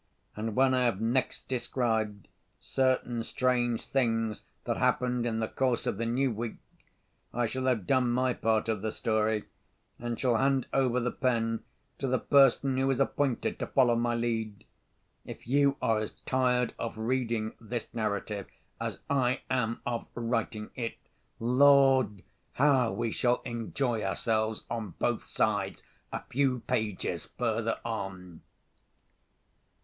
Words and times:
And 0.35 0.55
when 0.55 0.73
I 0.73 0.85
have 0.85 0.99
next 0.99 1.47
described 1.47 2.27
certain 2.59 3.23
strange 3.23 3.85
things 3.85 4.41
that 4.63 4.77
happened 4.77 5.27
in 5.27 5.37
the 5.39 5.47
course 5.47 5.85
of 5.85 5.97
the 5.97 6.07
new 6.07 6.31
week, 6.31 6.55
I 7.31 7.45
shall 7.45 7.67
have 7.67 7.85
done 7.85 8.09
my 8.09 8.33
part 8.33 8.67
of 8.67 8.81
the 8.81 8.91
Story, 8.91 9.43
and 9.99 10.19
shall 10.19 10.37
hand 10.37 10.65
over 10.73 10.99
the 10.99 11.11
pen 11.11 11.63
to 11.99 12.07
the 12.07 12.17
person 12.17 12.77
who 12.77 12.89
is 12.89 12.99
appointed 12.99 13.59
to 13.59 13.67
follow 13.67 13.95
my 13.95 14.15
lead. 14.15 14.65
If 15.23 15.47
you 15.47 15.77
are 15.83 15.99
as 15.99 16.13
tired 16.25 16.73
of 16.79 16.97
reading 16.97 17.53
this 17.61 17.87
narrative 17.93 18.47
as 18.79 19.01
I 19.07 19.41
am 19.51 19.81
of 19.85 20.07
writing 20.15 20.71
it—Lord, 20.73 22.23
how 22.53 22.91
we 22.91 23.11
shall 23.11 23.43
enjoy 23.45 24.01
ourselves 24.03 24.63
on 24.67 24.95
both 24.97 25.27
sides 25.27 25.83
a 26.11 26.23
few 26.23 26.61
pages 26.61 27.27
further 27.37 27.77
on! 27.85 28.41